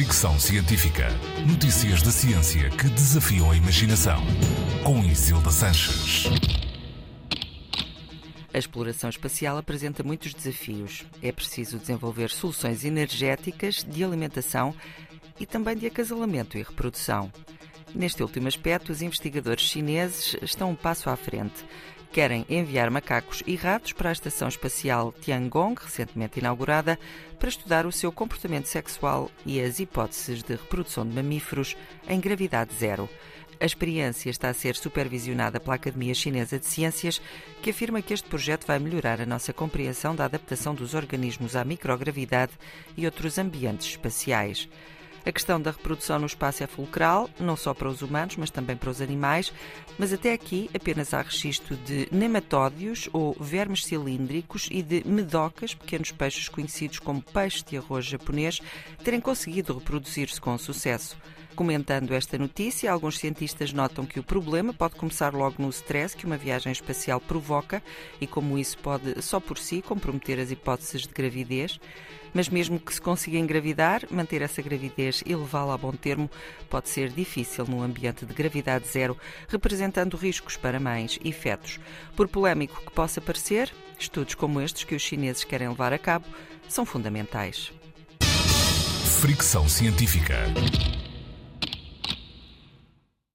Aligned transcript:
Fricção 0.00 0.40
Científica. 0.40 1.08
Notícias 1.46 2.00
da 2.00 2.10
ciência 2.10 2.70
que 2.70 2.88
desafiam 2.88 3.50
a 3.50 3.54
imaginação. 3.54 4.18
Com 4.82 5.04
Isilda 5.04 5.50
Sanches. 5.50 6.24
A 8.50 8.56
exploração 8.56 9.10
espacial 9.10 9.58
apresenta 9.58 10.02
muitos 10.02 10.32
desafios. 10.32 11.04
É 11.20 11.30
preciso 11.30 11.78
desenvolver 11.78 12.30
soluções 12.30 12.82
energéticas, 12.82 13.84
de 13.84 14.02
alimentação 14.02 14.74
e 15.38 15.44
também 15.44 15.76
de 15.76 15.84
acasalamento 15.84 16.56
e 16.56 16.62
reprodução. 16.62 17.30
Neste 17.94 18.22
último 18.22 18.48
aspecto, 18.48 18.92
os 18.92 19.02
investigadores 19.02 19.64
chineses 19.64 20.36
estão 20.42 20.70
um 20.70 20.76
passo 20.76 21.10
à 21.10 21.16
frente 21.16 21.64
querem 22.12 22.44
enviar 22.48 22.90
macacos 22.90 23.42
e 23.46 23.54
ratos 23.54 23.92
para 23.92 24.08
a 24.08 24.12
Estação 24.12 24.48
Espacial 24.48 25.14
Tiangong, 25.20 25.76
recentemente 25.80 26.40
inaugurada, 26.40 26.98
para 27.38 27.48
estudar 27.48 27.86
o 27.86 27.92
seu 27.92 28.10
comportamento 28.10 28.66
sexual 28.66 29.30
e 29.46 29.60
as 29.60 29.78
hipóteses 29.78 30.42
de 30.42 30.52
reprodução 30.52 31.06
de 31.06 31.14
mamíferos 31.14 31.76
em 32.08 32.20
gravidade 32.20 32.74
zero. 32.74 33.08
A 33.60 33.66
experiência 33.66 34.30
está 34.30 34.48
a 34.48 34.54
ser 34.54 34.74
supervisionada 34.74 35.60
pela 35.60 35.76
Academia 35.76 36.14
Chinesa 36.14 36.58
de 36.58 36.66
Ciências, 36.66 37.20
que 37.62 37.70
afirma 37.70 38.00
que 38.00 38.14
este 38.14 38.28
projeto 38.28 38.66
vai 38.66 38.78
melhorar 38.78 39.20
a 39.20 39.26
nossa 39.26 39.52
compreensão 39.52 40.16
da 40.16 40.24
adaptação 40.24 40.74
dos 40.74 40.94
organismos 40.94 41.54
à 41.54 41.64
microgravidade 41.64 42.52
e 42.96 43.04
outros 43.04 43.38
ambientes 43.38 43.86
espaciais. 43.86 44.68
A 45.24 45.32
questão 45.32 45.60
da 45.60 45.70
reprodução 45.70 46.18
no 46.18 46.26
espaço 46.26 46.64
é 46.64 46.66
fulcral, 46.66 47.28
não 47.38 47.56
só 47.56 47.74
para 47.74 47.88
os 47.88 48.00
humanos, 48.00 48.36
mas 48.36 48.50
também 48.50 48.76
para 48.76 48.90
os 48.90 49.02
animais, 49.02 49.52
mas 49.98 50.12
até 50.12 50.32
aqui 50.32 50.70
apenas 50.74 51.12
há 51.12 51.20
registro 51.20 51.76
de 51.76 52.08
nematódios 52.10 53.08
ou 53.12 53.36
vermes 53.38 53.84
cilíndricos 53.84 54.68
e 54.70 54.82
de 54.82 55.06
medocas, 55.06 55.74
pequenos 55.74 56.10
peixes 56.10 56.48
conhecidos 56.48 56.98
como 56.98 57.22
peixe 57.22 57.62
de 57.64 57.76
arroz 57.76 58.06
japonês, 58.06 58.60
terem 59.04 59.20
conseguido 59.20 59.74
reproduzir-se 59.74 60.40
com 60.40 60.56
sucesso. 60.56 61.16
Comentando 61.60 62.14
esta 62.14 62.38
notícia, 62.38 62.90
alguns 62.90 63.18
cientistas 63.18 63.70
notam 63.70 64.06
que 64.06 64.18
o 64.18 64.22
problema 64.22 64.72
pode 64.72 64.94
começar 64.94 65.34
logo 65.34 65.56
no 65.62 65.68
stress 65.68 66.16
que 66.16 66.24
uma 66.24 66.38
viagem 66.38 66.72
espacial 66.72 67.20
provoca 67.20 67.82
e 68.18 68.26
como 68.26 68.56
isso 68.56 68.78
pode 68.78 69.20
só 69.20 69.38
por 69.38 69.58
si 69.58 69.82
comprometer 69.82 70.40
as 70.40 70.50
hipóteses 70.50 71.02
de 71.02 71.12
gravidez. 71.12 71.78
Mas 72.32 72.48
mesmo 72.48 72.80
que 72.80 72.94
se 72.94 73.00
consiga 73.02 73.36
engravidar, 73.36 74.06
manter 74.10 74.40
essa 74.40 74.62
gravidez 74.62 75.22
e 75.26 75.36
levá-la 75.36 75.74
a 75.74 75.76
bom 75.76 75.92
termo 75.92 76.30
pode 76.70 76.88
ser 76.88 77.10
difícil 77.10 77.66
num 77.66 77.82
ambiente 77.82 78.24
de 78.24 78.32
gravidade 78.32 78.88
zero, 78.88 79.14
representando 79.46 80.16
riscos 80.16 80.56
para 80.56 80.80
mães 80.80 81.18
e 81.22 81.30
fetos. 81.30 81.78
Por 82.16 82.26
polémico 82.26 82.80
que 82.80 82.90
possa 82.90 83.20
parecer, 83.20 83.70
estudos 83.98 84.34
como 84.34 84.62
estes 84.62 84.84
que 84.84 84.94
os 84.94 85.02
chineses 85.02 85.44
querem 85.44 85.68
levar 85.68 85.92
a 85.92 85.98
cabo 85.98 86.24
são 86.66 86.86
fundamentais. 86.86 87.70
Fricção 89.20 89.68
científica. 89.68 90.46